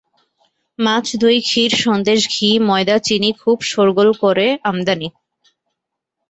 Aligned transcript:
মাছ 0.79 1.05
দই 1.21 1.37
ক্ষীর 1.41 1.71
সন্দেশ 1.83 2.19
ঘি 2.29 2.49
ময়দা 2.67 2.97
চিনি 2.99 3.29
খুব 3.41 3.57
শোরগোল 3.71 4.09
করে 4.21 4.47
আমদানি। 4.63 5.07